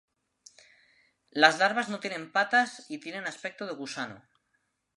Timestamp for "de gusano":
3.67-4.23